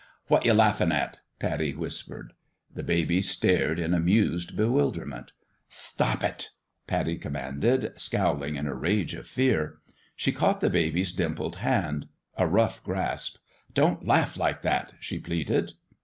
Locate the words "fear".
9.27-9.77